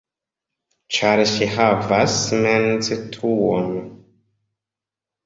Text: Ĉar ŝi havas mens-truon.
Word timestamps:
Ĉar 0.95 1.19
ŝi 1.31 1.49
havas 1.57 2.15
mens-truon. 2.45 3.69